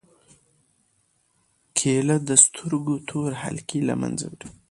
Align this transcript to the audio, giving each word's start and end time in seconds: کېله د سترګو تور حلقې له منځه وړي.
کېله 1.77 2.15
د 2.27 2.29
سترګو 2.45 2.95
تور 3.09 3.31
حلقې 3.43 3.79
له 3.89 3.93
منځه 4.01 4.25
وړي. 4.31 4.49